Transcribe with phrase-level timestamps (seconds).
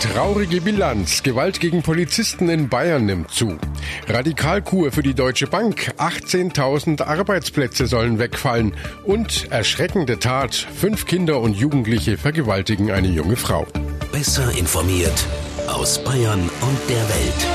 [0.00, 1.22] Traurige Bilanz.
[1.22, 3.58] Gewalt gegen Polizisten in Bayern nimmt zu.
[4.06, 5.94] Radikalkur für die Deutsche Bank.
[5.96, 8.74] 18.000 Arbeitsplätze sollen wegfallen.
[9.04, 10.54] Und erschreckende Tat.
[10.54, 13.66] Fünf Kinder und Jugendliche vergewaltigen eine junge Frau.
[14.12, 15.26] Besser informiert
[15.66, 17.46] aus Bayern und der Welt.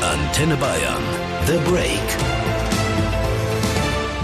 [0.00, 1.02] Antenne Bayern.
[1.46, 2.41] The Break.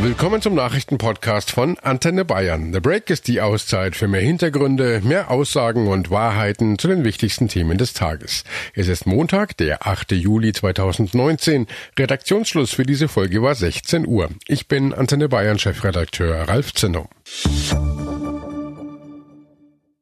[0.00, 2.72] Willkommen zum Nachrichtenpodcast von Antenne Bayern.
[2.72, 7.48] The Break ist die Auszeit für mehr Hintergründe, mehr Aussagen und Wahrheiten zu den wichtigsten
[7.48, 8.44] Themen des Tages.
[8.74, 10.12] Es ist Montag, der 8.
[10.12, 11.66] Juli 2019.
[11.98, 14.28] Redaktionsschluss für diese Folge war 16 Uhr.
[14.46, 17.08] Ich bin Antenne Bayern Chefredakteur Ralf Zinno.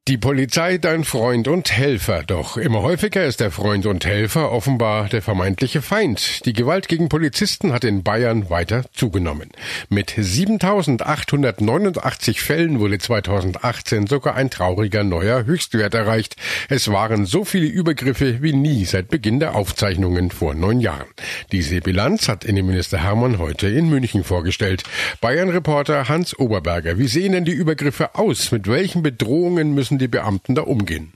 [0.08, 5.08] Die Polizei dein Freund und Helfer, doch immer häufiger ist der Freund und Helfer offenbar
[5.08, 6.46] der vermeintliche Feind.
[6.46, 9.50] Die Gewalt gegen Polizisten hat in Bayern weiter zugenommen.
[9.88, 16.36] Mit 7889 Fällen wurde 2018 sogar ein trauriger neuer Höchstwert erreicht.
[16.68, 21.08] Es waren so viele Übergriffe wie nie seit Beginn der Aufzeichnungen vor neun Jahren.
[21.50, 24.84] Diese Bilanz hat Innenminister Hermann heute in München vorgestellt.
[25.20, 28.52] Bayern-Reporter Hans Oberberger, wie sehen denn die Übergriffe aus?
[28.52, 31.12] Mit welchen Bedrohungen müssen müssen die Beamten da umgehen?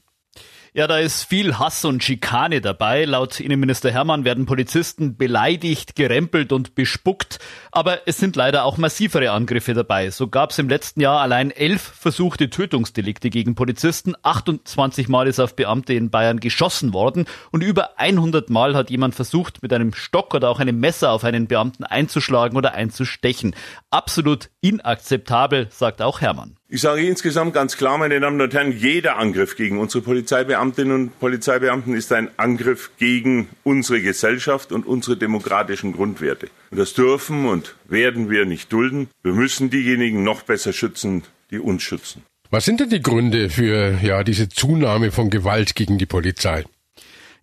[0.72, 3.04] Ja, da ist viel Hass und Schikane dabei.
[3.04, 7.40] Laut Innenminister Hermann werden Polizisten beleidigt, gerempelt und bespuckt.
[7.72, 10.10] Aber es sind leider auch massivere Angriffe dabei.
[10.12, 14.14] So gab es im letzten Jahr allein elf versuchte Tötungsdelikte gegen Polizisten.
[14.22, 17.26] 28 Mal ist auf Beamte in Bayern geschossen worden.
[17.50, 21.24] Und über 100 Mal hat jemand versucht, mit einem Stock oder auch einem Messer auf
[21.24, 23.56] einen Beamten einzuschlagen oder einzustechen.
[23.90, 26.59] Absolut inakzeptabel, sagt auch Hermann.
[26.72, 31.18] Ich sage insgesamt ganz klar, meine Damen und Herren, jeder Angriff gegen unsere Polizeibeamtinnen und
[31.18, 36.48] Polizeibeamten ist ein Angriff gegen unsere Gesellschaft und unsere demokratischen Grundwerte.
[36.70, 39.08] Und das dürfen und werden wir nicht dulden.
[39.24, 42.22] Wir müssen diejenigen noch besser schützen, die uns schützen.
[42.50, 46.64] Was sind denn die Gründe für ja diese Zunahme von Gewalt gegen die Polizei?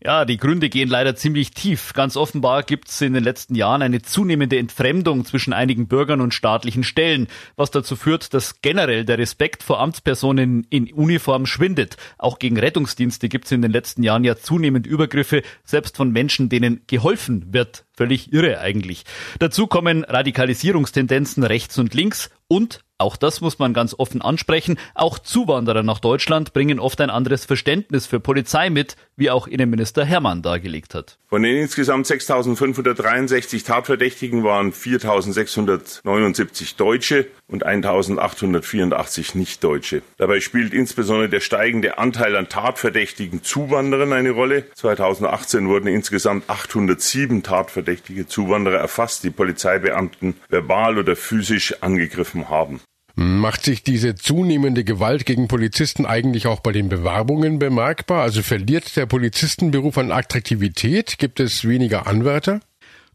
[0.03, 1.93] Ja, die Gründe gehen leider ziemlich tief.
[1.93, 6.35] Ganz offenbar gibt es in den letzten Jahren eine zunehmende Entfremdung zwischen einigen Bürgern und
[6.35, 11.97] staatlichen Stellen, was dazu führt, dass generell der Respekt vor Amtspersonen in Uniform schwindet.
[12.19, 16.49] Auch gegen Rettungsdienste gibt es in den letzten Jahren ja zunehmend Übergriffe, selbst von Menschen,
[16.49, 17.86] denen geholfen wird.
[17.93, 19.03] Völlig irre eigentlich.
[19.39, 24.80] Dazu kommen Radikalisierungstendenzen rechts und links und auch das muss man ganz offen ansprechen.
[24.95, 30.03] Auch Zuwanderer nach Deutschland bringen oft ein anderes Verständnis für Polizei mit, wie auch Innenminister
[30.03, 31.19] Hermann dargelegt hat.
[31.30, 40.02] Von den insgesamt 6.563 Tatverdächtigen waren 4.679 Deutsche und 1.884 Nicht-Deutsche.
[40.17, 44.65] Dabei spielt insbesondere der steigende Anteil an tatverdächtigen Zuwanderern eine Rolle.
[44.73, 52.81] 2018 wurden insgesamt 807 tatverdächtige Zuwanderer erfasst, die Polizeibeamten verbal oder physisch angegriffen haben.
[53.20, 58.22] Macht sich diese zunehmende Gewalt gegen Polizisten eigentlich auch bei den Bewerbungen bemerkbar?
[58.22, 61.17] Also verliert der Polizistenberuf an Attraktivität?
[61.17, 62.60] Gibt es weniger Anwärter?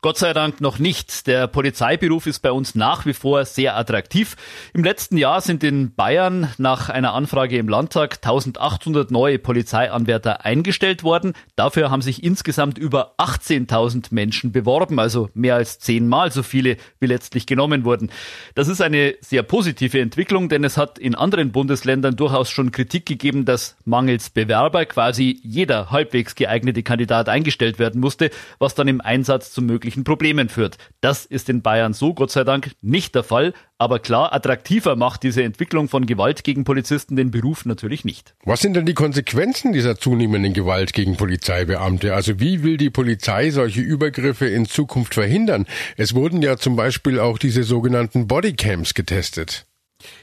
[0.05, 1.29] Gott sei Dank noch nicht.
[1.29, 4.35] Der Polizeiberuf ist bei uns nach wie vor sehr attraktiv.
[4.75, 11.05] Im letzten Jahr sind in Bayern nach einer Anfrage im Landtag 1800 neue Polizeianwärter eingestellt
[11.05, 11.35] worden.
[11.55, 17.07] Dafür haben sich insgesamt über 18.000 Menschen beworben, also mehr als zehnmal so viele, wie
[17.07, 18.11] letztlich genommen wurden.
[18.57, 23.07] Das ist eine sehr positive Entwicklung, denn es hat in anderen Bundesländern durchaus schon Kritik
[23.07, 29.01] gegeben, dass mangels Bewerber quasi jeder halbwegs geeignete Kandidat eingestellt werden musste, was dann im
[29.01, 30.79] Einsatz zu möglichen möglichen Problemen führt.
[31.01, 33.53] Das ist in Bayern so, Gott sei Dank, nicht der Fall.
[33.79, 38.35] Aber klar, attraktiver macht diese Entwicklung von Gewalt gegen Polizisten den Beruf natürlich nicht.
[38.45, 42.15] Was sind denn die Konsequenzen dieser zunehmenden Gewalt gegen Polizeibeamte?
[42.15, 45.67] Also wie will die Polizei solche Übergriffe in Zukunft verhindern?
[45.97, 49.67] Es wurden ja zum Beispiel auch diese sogenannten Bodycams getestet.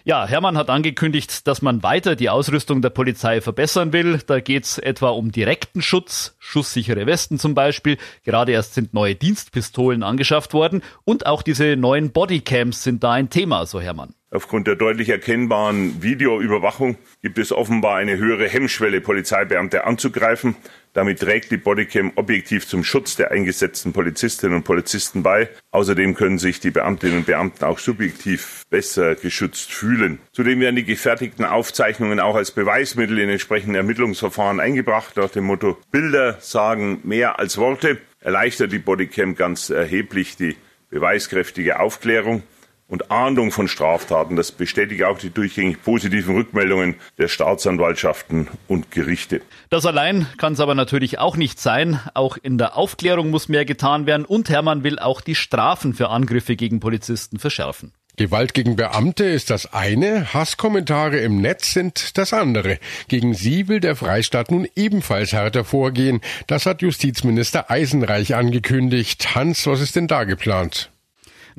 [0.03, 4.19] Ja, Hermann hat angekündigt, dass man weiter die Ausrüstung der Polizei verbessern will.
[4.25, 7.97] Da geht es etwa um direkten Schutz, schusssichere Westen zum Beispiel.
[8.23, 13.29] Gerade erst sind neue Dienstpistolen angeschafft worden und auch diese neuen Bodycams sind da ein
[13.29, 14.13] Thema, so Hermann.
[14.31, 20.55] Aufgrund der deutlich erkennbaren Videoüberwachung gibt es offenbar eine höhere Hemmschwelle, Polizeibeamte anzugreifen.
[20.93, 25.49] Damit trägt die Bodycam objektiv zum Schutz der eingesetzten Polizistinnen und Polizisten bei.
[25.71, 30.19] Außerdem können sich die Beamtinnen und Beamten auch subjektiv besser geschützt fühlen.
[30.31, 35.15] Zudem werden die gefertigten Aufzeichnungen auch als Beweismittel in entsprechenden Ermittlungsverfahren eingebracht.
[35.17, 40.55] Nach dem Motto Bilder sagen mehr als Worte erleichtert die Bodycam ganz erheblich die
[40.89, 42.43] beweiskräftige Aufklärung
[42.89, 44.35] und Ahndung von Straftaten.
[44.35, 49.41] Das bestätigt auch die durchgängig positiven Rückmeldungen der Staatsanwaltschaften und Gerichte.
[49.69, 51.99] Das allein kann es aber natürlich auch nicht sein.
[52.13, 56.09] Auch in der Aufklärung muss mehr getan werden und Hermann will auch die Strafen für
[56.09, 57.93] Angriffe gegen Polizisten verschärfen.
[58.17, 62.77] Gewalt gegen Beamte ist das eine, Hasskommentare im Netz sind das andere.
[63.07, 66.19] Gegen sie will der Freistaat nun ebenfalls härter vorgehen.
[66.45, 69.35] Das hat Justizminister Eisenreich angekündigt.
[69.35, 70.91] Hans, was ist denn da geplant?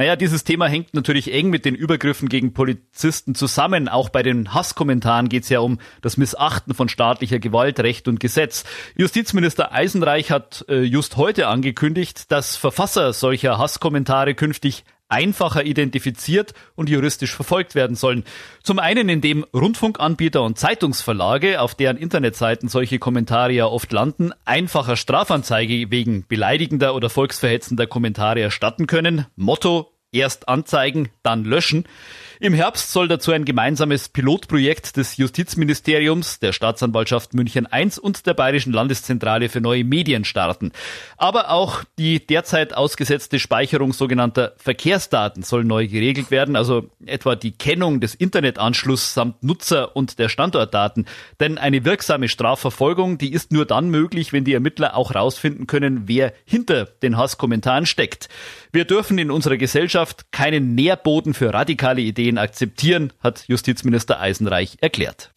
[0.01, 3.87] Naja, dieses Thema hängt natürlich eng mit den Übergriffen gegen Polizisten zusammen.
[3.87, 8.19] Auch bei den Hasskommentaren geht es ja um das Missachten von staatlicher Gewalt, Recht und
[8.19, 8.65] Gesetz.
[8.97, 16.89] Justizminister Eisenreich hat äh, just heute angekündigt, dass Verfasser solcher Hasskommentare künftig einfacher identifiziert und
[16.89, 18.25] juristisch verfolgt werden sollen.
[18.63, 24.97] Zum einen, indem Rundfunkanbieter und Zeitungsverlage, auf deren Internetseiten solche Kommentare ja oft landen, einfacher
[24.97, 29.27] Strafanzeige wegen beleidigender oder volksverhetzender Kommentare erstatten können.
[29.37, 31.85] Motto, erst anzeigen, dann löschen.
[32.43, 38.33] Im Herbst soll dazu ein gemeinsames Pilotprojekt des Justizministeriums, der Staatsanwaltschaft München I und der
[38.33, 40.73] Bayerischen Landeszentrale für neue Medien starten.
[41.19, 47.53] Aber auch die derzeit ausgesetzte Speicherung sogenannter Verkehrsdaten soll neu geregelt werden, also etwa die
[47.53, 51.05] Kennung des Internetanschlusses samt Nutzer und der Standortdaten.
[51.41, 56.05] Denn eine wirksame Strafverfolgung, die ist nur dann möglich, wenn die Ermittler auch herausfinden können,
[56.09, 58.31] wer hinter den Hasskommentaren steckt.
[58.73, 64.77] Wir dürfen in unserer Gesellschaft keinen Nährboden für radikale Ideen Ideen akzeptieren, hat Justizminister Eisenreich
[64.81, 65.33] erklärt.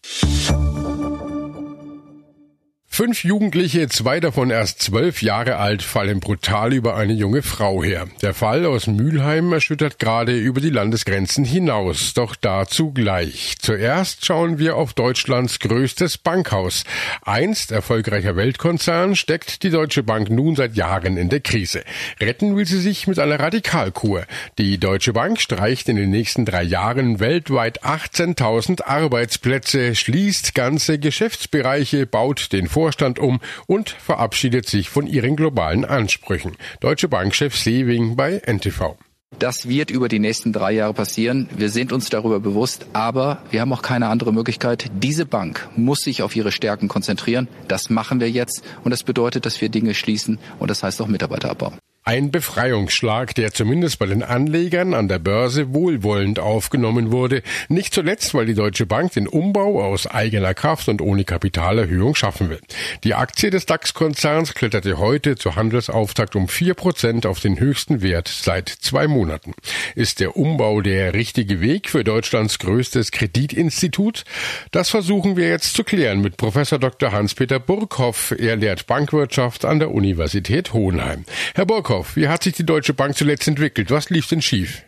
[2.96, 8.06] Fünf Jugendliche, zwei davon erst zwölf Jahre alt, fallen brutal über eine junge Frau her.
[8.22, 12.14] Der Fall aus Mülheim erschüttert gerade über die Landesgrenzen hinaus.
[12.14, 13.56] Doch dazu gleich.
[13.60, 16.84] Zuerst schauen wir auf Deutschlands größtes Bankhaus.
[17.24, 21.84] Einst erfolgreicher Weltkonzern steckt die Deutsche Bank nun seit Jahren in der Krise.
[22.20, 24.28] Retten will sie sich mit einer Radikalkur.
[24.60, 32.06] Die Deutsche Bank streicht in den nächsten drei Jahren weltweit 18.000 Arbeitsplätze, schließt ganze Geschäftsbereiche,
[32.06, 36.58] baut den Vor Vorstand um und verabschiedet sich von ihren globalen Ansprüchen.
[36.82, 38.98] Deutsche Bankchef Sewing bei NTV.
[39.40, 41.48] Das wird über die nächsten drei Jahre passieren.
[41.56, 44.92] Wir sind uns darüber bewusst, aber wir haben auch keine andere Möglichkeit.
[45.02, 47.48] Diese Bank muss sich auf ihre Stärken konzentrieren.
[47.70, 51.08] Das machen wir jetzt und das bedeutet, dass wir Dinge schließen und das heißt auch
[51.08, 51.78] Mitarbeiter abbauen.
[52.06, 57.44] Ein Befreiungsschlag, der zumindest bei den Anlegern an der Börse wohlwollend aufgenommen wurde.
[57.70, 62.50] Nicht zuletzt, weil die Deutsche Bank den Umbau aus eigener Kraft und ohne Kapitalerhöhung schaffen
[62.50, 62.60] will.
[63.06, 68.28] Die Aktie des DAX-Konzerns kletterte heute zur Handelsauftakt um vier Prozent auf den höchsten Wert
[68.28, 69.54] seit zwei Monaten.
[69.96, 74.26] Ist der Umbau der richtige Weg für Deutschlands größtes Kreditinstitut?
[74.72, 77.14] Das versuchen wir jetzt zu klären mit Professor Dr.
[77.14, 78.36] Hans-Peter Burkhoff.
[78.38, 81.24] Er lehrt Bankwirtschaft an der Universität Hohenheim.
[81.56, 83.92] Herr Burkhoff, Burkhoff, wie hat sich die Deutsche Bank zuletzt entwickelt?
[83.92, 84.84] Was lief denn schief?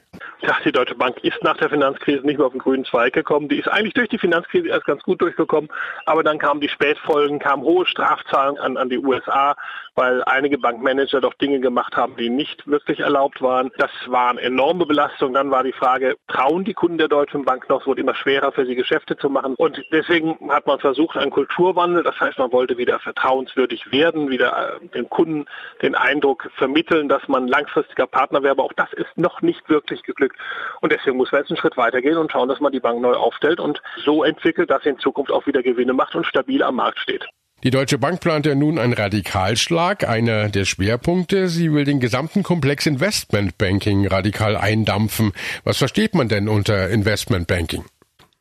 [0.45, 3.50] Ja, die Deutsche Bank ist nach der Finanzkrise nicht mehr auf den grünen Zweig gekommen.
[3.50, 5.71] Die ist eigentlich durch die Finanzkrise erst ganz gut durchgekommen,
[6.06, 9.56] aber dann kamen die Spätfolgen, kamen hohe Strafzahlungen an, an die USA,
[9.95, 13.71] weil einige Bankmanager doch Dinge gemacht haben, die nicht wirklich erlaubt waren.
[13.77, 15.33] Das waren enorme Belastungen.
[15.33, 17.81] Dann war die Frage, trauen die Kunden der Deutschen Bank noch?
[17.81, 19.56] Es wurde immer schwerer für sie Geschäfte zu machen.
[19.56, 22.03] Und deswegen hat man versucht, einen Kulturwandel.
[22.03, 25.45] Das heißt, man wollte wieder vertrauenswürdig werden, wieder äh, den Kunden
[25.81, 28.51] den Eindruck vermitteln, dass man langfristiger Partner wäre.
[28.51, 30.34] Aber auch das ist noch nicht wirklich geglückt.
[30.81, 33.13] Und deswegen muss man jetzt einen Schritt weitergehen und schauen, dass man die Bank neu
[33.13, 36.75] aufstellt und so entwickelt, dass sie in Zukunft auch wieder Gewinne macht und stabil am
[36.75, 37.25] Markt steht.
[37.63, 41.47] Die Deutsche Bank plant ja nun einen Radikalschlag, einer der Schwerpunkte.
[41.47, 45.31] Sie will den gesamten Komplex Investmentbanking radikal eindampfen.
[45.63, 47.85] Was versteht man denn unter Investmentbanking?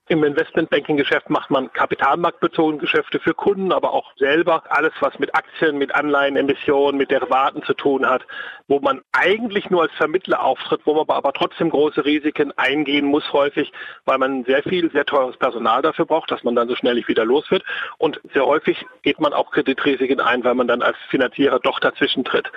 [0.06, 5.78] Im Investmentbanking-Geschäft macht man kapitalmarktbezogene Geschäfte für Kunden, aber auch selber alles, was mit Aktien,
[5.78, 8.22] mit Anleihen, Emissionen, mit Derivaten zu tun hat,
[8.68, 13.32] wo man eigentlich nur als Vermittler auftritt, wo man aber trotzdem große Risiken eingehen muss
[13.32, 13.72] häufig,
[14.04, 17.08] weil man sehr viel, sehr teures Personal dafür braucht, dass man dann so schnell nicht
[17.08, 17.64] wieder los wird.
[17.96, 22.24] Und sehr häufig geht man auch Kreditrisiken ein, weil man dann als Finanzierer doch dazwischen
[22.24, 22.52] tritt.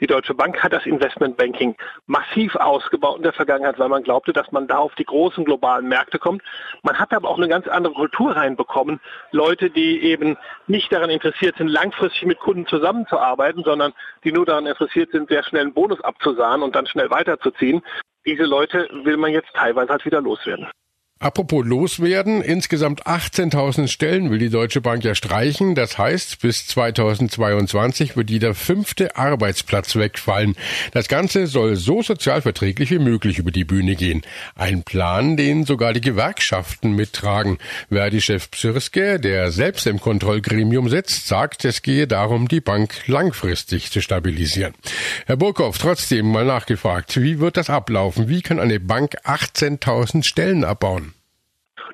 [0.00, 1.76] Die Deutsche Bank hat das Investmentbanking
[2.06, 5.88] massiv ausgebaut in der Vergangenheit, weil man glaubte, dass man da auf die großen globalen
[5.88, 6.42] Märkte kommt.
[6.82, 9.00] Man hat aber auch eine ganz andere Kultur reinbekommen.
[9.30, 13.92] Leute, die eben nicht daran interessiert sind, langfristig mit Kunden zusammenzuarbeiten, sondern
[14.24, 17.82] die nur daran interessiert sind, sehr schnell einen Bonus abzusahen und dann schnell weiterzuziehen.
[18.24, 20.68] Diese Leute will man jetzt teilweise halt wieder loswerden.
[21.22, 25.74] Apropos loswerden, insgesamt 18.000 Stellen will die Deutsche Bank ja streichen.
[25.74, 30.56] Das heißt, bis 2022 wird jeder fünfte Arbeitsplatz wegfallen.
[30.92, 34.22] Das Ganze soll so sozialverträglich wie möglich über die Bühne gehen.
[34.54, 37.58] Ein Plan, den sogar die Gewerkschaften mittragen.
[37.90, 44.00] Verdi-Chef Psirske, der selbst im Kontrollgremium sitzt, sagt, es gehe darum, die Bank langfristig zu
[44.00, 44.72] stabilisieren.
[45.26, 48.30] Herr Burkhoff, trotzdem mal nachgefragt, wie wird das ablaufen?
[48.30, 51.09] Wie kann eine Bank 18.000 Stellen abbauen?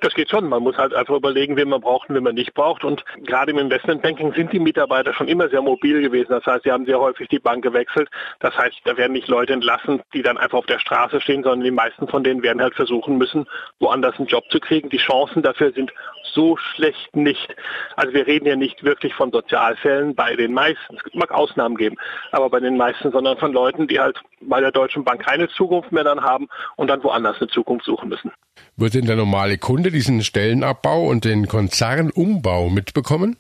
[0.01, 0.49] Das geht schon.
[0.49, 2.85] Man muss halt einfach überlegen, wen man braucht und wen man nicht braucht.
[2.85, 6.31] Und gerade im Investmentbanking sind die Mitarbeiter schon immer sehr mobil gewesen.
[6.31, 8.09] Das heißt, sie haben sehr häufig die Bank gewechselt.
[8.41, 11.65] Das heißt, da werden nicht Leute entlassen, die dann einfach auf der Straße stehen, sondern
[11.65, 13.47] die meisten von denen werden halt versuchen müssen,
[13.81, 14.91] woanders einen Job zu kriegen.
[14.91, 15.93] Die Chancen dafür sind
[16.33, 17.55] so schlecht nicht.
[17.97, 20.97] Also wir reden ja nicht wirklich von Sozialfällen bei den meisten.
[20.97, 21.97] Es mag Ausnahmen geben,
[22.33, 25.93] aber bei den meisten, sondern von Leuten, die halt bei der Deutschen Bank keine Zukunft
[25.93, 28.31] mehr dann haben und dann woanders eine Zukunft suchen müssen.
[28.77, 33.37] Wird denn der normale Kunde diesen Stellenabbau und den Konzernumbau mitbekommen?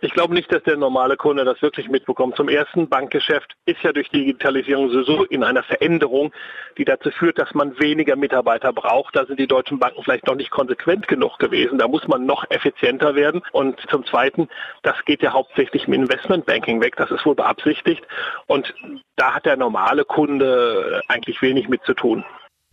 [0.00, 2.36] Ich glaube nicht, dass der normale Kunde das wirklich mitbekommt.
[2.36, 6.32] Zum ersten, Bankgeschäft ist ja durch Digitalisierung sowieso in einer Veränderung,
[6.78, 9.16] die dazu führt, dass man weniger Mitarbeiter braucht.
[9.16, 11.78] Da sind die deutschen Banken vielleicht noch nicht konsequent genug gewesen.
[11.78, 13.42] Da muss man noch effizienter werden.
[13.52, 14.48] Und zum Zweiten,
[14.82, 16.96] das geht ja hauptsächlich im Investmentbanking weg.
[16.96, 18.06] Das ist wohl beabsichtigt.
[18.46, 18.74] Und
[19.16, 22.24] da hat der normale Kunde eigentlich wenig mit zu tun.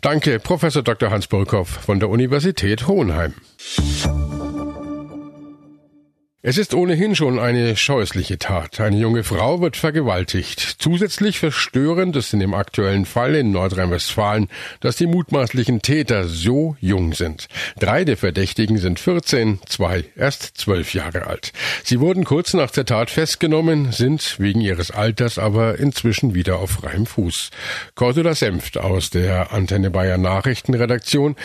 [0.04, 1.12] Danke, Professor Dr.
[1.12, 3.34] Hans Burkhoff von der Universität Hohenheim.
[6.46, 8.82] Es ist ohnehin schon eine scheußliche Tat.
[8.82, 10.76] Eine junge Frau wird vergewaltigt.
[10.78, 14.50] Zusätzlich verstörend ist in dem aktuellen Fall in Nordrhein-Westfalen,
[14.82, 17.48] dass die mutmaßlichen Täter so jung sind.
[17.80, 21.54] Drei der Verdächtigen sind 14, zwei erst zwölf Jahre alt.
[21.86, 26.72] Sie wurden kurz nach der Tat festgenommen, sind wegen ihres Alters aber inzwischen wieder auf
[26.72, 27.52] freiem Fuß.
[27.96, 31.38] Cordula Senft aus der Antenne Bayern Nachrichtenredaktion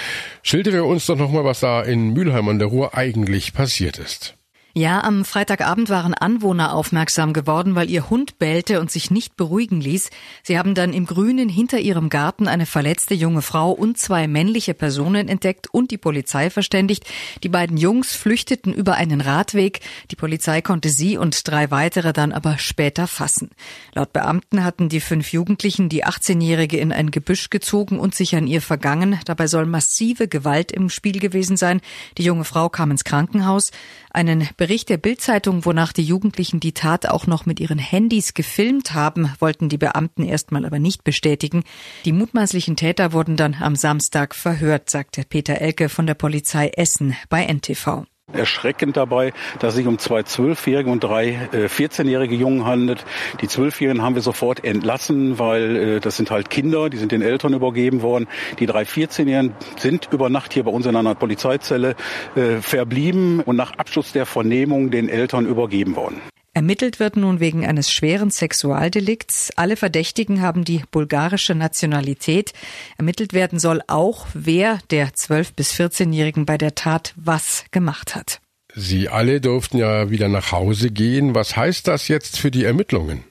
[0.43, 4.35] schildere uns doch nochmal, was da in Mülheim an der Ruhr eigentlich passiert ist.
[4.75, 9.81] Ja, am Freitagabend waren Anwohner aufmerksam geworden, weil ihr Hund bellte und sich nicht beruhigen
[9.81, 10.11] ließ.
[10.43, 14.75] Sie haben dann im Grünen hinter ihrem Garten eine verletzte junge Frau und zwei männliche
[14.75, 17.07] Personen entdeckt und die Polizei verständigt.
[17.43, 19.81] Die beiden Jungs flüchteten über einen Radweg.
[20.11, 23.51] Die Polizei konnte sie und drei weitere dann aber später fassen.
[23.95, 28.47] Laut Beamten hatten die fünf Jugendlichen die 18-Jährige in ein Gebüsch gezogen und sich an
[28.47, 29.19] ihr vergangen.
[29.25, 31.81] Dabei soll massive Gewalt im Spiel gewesen sein.
[32.19, 33.71] Die junge Frau kam ins Krankenhaus.
[34.19, 38.93] Einen Bericht der Bildzeitung, wonach die Jugendlichen die Tat auch noch mit ihren Handys gefilmt
[38.93, 41.63] haben, wollten die Beamten erstmal aber nicht bestätigen.
[42.05, 47.15] Die mutmaßlichen Täter wurden dann am Samstag verhört, sagte Peter Elke von der Polizei Essen
[47.29, 52.65] bei NTV erschreckend dabei, dass es sich um zwei Zwölfjährige und drei äh, 14-jährige Jungen
[52.65, 53.05] handelt.
[53.41, 57.23] Die Zwölfjährigen haben wir sofort entlassen, weil äh, das sind halt Kinder, die sind den
[57.23, 58.29] Eltern übergeben worden.
[58.59, 61.97] Die drei 14-Jährigen sind über Nacht hier bei uns in einer Polizeizelle
[62.35, 66.21] äh, verblieben und nach Abschluss der Vernehmung den Eltern übergeben worden.
[66.59, 69.53] Ermittelt wird nun wegen eines schweren Sexualdelikts.
[69.55, 72.53] Alle Verdächtigen haben die bulgarische Nationalität.
[72.97, 78.41] Ermittelt werden soll auch, wer der 12- bis 14-Jährigen bei der Tat was gemacht hat.
[78.75, 81.37] Sie alle durften ja wieder nach Hause gehen.
[81.37, 83.23] Was heißt das jetzt für die Ermittlungen?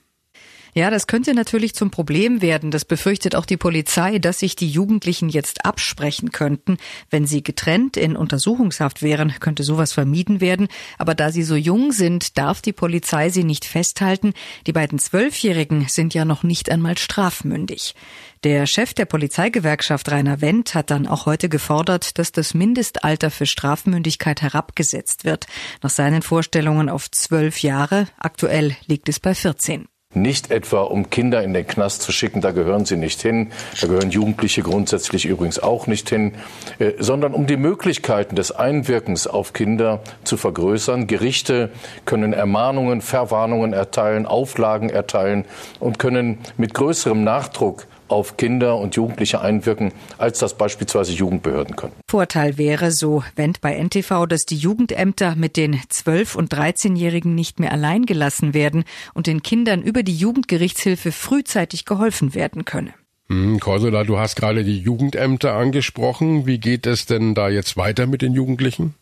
[0.77, 2.69] Ja, das könnte natürlich zum Problem werden.
[2.69, 6.77] Das befürchtet auch die Polizei, dass sich die Jugendlichen jetzt absprechen könnten.
[7.09, 10.67] Wenn sie getrennt in Untersuchungshaft wären, könnte sowas vermieden werden.
[10.99, 14.35] Aber da sie so jung sind, darf die Polizei sie nicht festhalten.
[14.67, 17.95] Die beiden Zwölfjährigen sind ja noch nicht einmal strafmündig.
[18.43, 23.47] Der Chef der Polizeigewerkschaft Rainer Wendt hat dann auch heute gefordert, dass das Mindestalter für
[23.47, 25.47] Strafmündigkeit herabgesetzt wird.
[25.81, 28.07] Nach seinen Vorstellungen auf zwölf Jahre.
[28.19, 29.87] Aktuell liegt es bei 14.
[30.21, 33.87] Nicht etwa, um Kinder in den Knast zu schicken, da gehören sie nicht hin, da
[33.87, 36.33] gehören Jugendliche grundsätzlich übrigens auch nicht hin,
[36.79, 41.07] äh, sondern um die Möglichkeiten des Einwirkens auf Kinder zu vergrößern.
[41.07, 41.69] Gerichte
[42.05, 45.45] können Ermahnungen, Verwarnungen erteilen, Auflagen erteilen
[45.79, 51.93] und können mit größerem Nachdruck auf Kinder und Jugendliche einwirken, als das beispielsweise Jugendbehörden können.
[52.09, 57.59] Vorteil wäre, so Wendt bei NTV, dass die Jugendämter mit den 12- und 13-Jährigen nicht
[57.59, 58.83] mehr allein gelassen werden
[59.13, 62.93] und den Kindern über die Jugendgerichtshilfe frühzeitig geholfen werden könne.
[63.29, 66.45] Hm, Cordula, du hast gerade die Jugendämter angesprochen.
[66.45, 68.95] Wie geht es denn da jetzt weiter mit den Jugendlichen?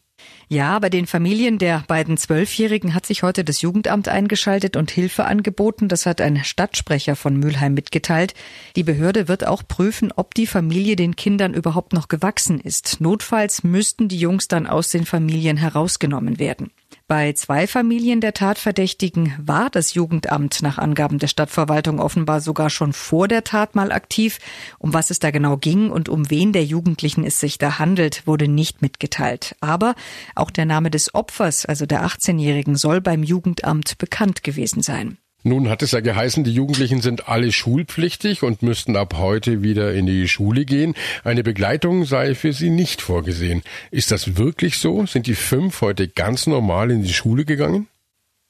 [0.47, 5.25] Ja, bei den Familien der beiden Zwölfjährigen hat sich heute das Jugendamt eingeschaltet und Hilfe
[5.25, 5.87] angeboten.
[5.87, 8.35] Das hat ein Stadtsprecher von Mülheim mitgeteilt.
[8.75, 13.01] Die Behörde wird auch prüfen, ob die Familie den Kindern überhaupt noch gewachsen ist.
[13.01, 16.71] Notfalls müssten die Jungs dann aus den Familien herausgenommen werden.
[17.07, 22.93] Bei zwei Familien der Tatverdächtigen war das Jugendamt nach Angaben der Stadtverwaltung offenbar sogar schon
[22.93, 24.39] vor der Tat mal aktiv.
[24.79, 28.25] Um was es da genau ging und um wen der Jugendlichen es sich da handelt,
[28.25, 29.55] wurde nicht mitgeteilt.
[29.61, 29.93] Aber
[30.33, 35.19] auch der Name des Opfers, also der 18-Jährigen, soll beim Jugendamt bekannt gewesen sein.
[35.47, 39.93] Nun hat es ja geheißen, die Jugendlichen sind alle schulpflichtig und müssten ab heute wieder
[39.93, 40.95] in die Schule gehen.
[41.23, 43.61] Eine Begleitung sei für sie nicht vorgesehen.
[43.91, 45.05] Ist das wirklich so?
[45.05, 47.87] Sind die fünf heute ganz normal in die Schule gegangen?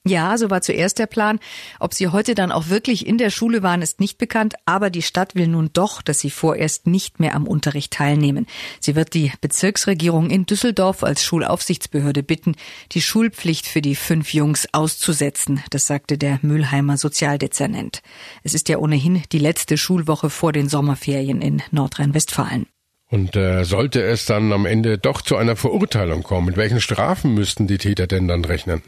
[0.07, 1.39] Ja, so war zuerst der Plan.
[1.79, 5.01] Ob sie heute dann auch wirklich in der Schule waren, ist nicht bekannt, aber die
[5.01, 8.45] Stadt will nun doch, dass sie vorerst nicht mehr am Unterricht teilnehmen.
[8.79, 12.55] Sie wird die Bezirksregierung in Düsseldorf als Schulaufsichtsbehörde bitten,
[12.91, 15.63] die Schulpflicht für die fünf Jungs auszusetzen.
[15.71, 18.03] Das sagte der Mülheimer Sozialdezernent.
[18.43, 22.67] Es ist ja ohnehin die letzte Schulwoche vor den Sommerferien in Nordrhein-Westfalen.
[23.09, 27.33] Und äh, sollte es dann am Ende doch zu einer Verurteilung kommen, mit welchen Strafen
[27.33, 28.83] müssten die Täter denn dann rechnen?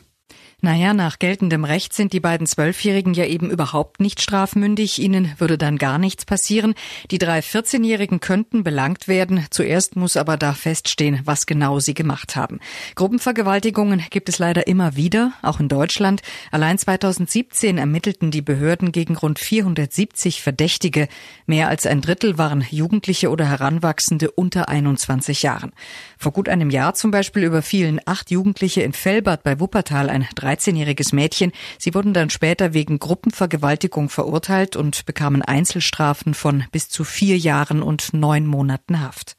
[0.59, 4.97] Naja, nach geltendem Recht sind die beiden Zwölfjährigen ja eben überhaupt nicht strafmündig.
[4.97, 6.73] Ihnen würde dann gar nichts passieren.
[7.11, 9.45] Die drei 14-Jährigen könnten belangt werden.
[9.51, 12.59] Zuerst muss aber da feststehen, was genau sie gemacht haben.
[12.95, 16.23] Gruppenvergewaltigungen gibt es leider immer wieder, auch in Deutschland.
[16.49, 21.07] Allein 2017 ermittelten die Behörden gegen rund 470 Verdächtige.
[21.45, 25.71] Mehr als ein Drittel waren Jugendliche oder Heranwachsende unter 21 Jahren.
[26.17, 31.13] Vor gut einem Jahr zum Beispiel überfielen acht Jugendliche in Fellbad bei Wuppertal ein 13-jähriges
[31.13, 31.51] Mädchen.
[31.77, 37.81] Sie wurden dann später wegen Gruppenvergewaltigung verurteilt und bekamen Einzelstrafen von bis zu vier Jahren
[37.81, 39.35] und neun Monaten Haft.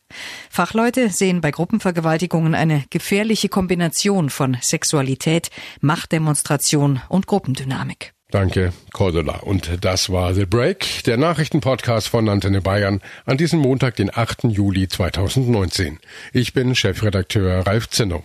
[0.51, 5.51] Fachleute sehen bei Gruppenvergewaltigungen eine gefährliche Kombination von Sexualität,
[5.81, 8.13] Machtdemonstration und Gruppendynamik.
[8.31, 9.37] Danke, Cordula.
[9.39, 14.45] Und das war The Break, der Nachrichtenpodcast von Antenne Bayern an diesem Montag, den 8.
[14.45, 15.99] Juli 2019.
[16.35, 18.23] Ich bin Chefredakteur Ralf Zinno.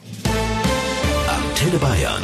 [1.30, 2.24] Antenne Bayern.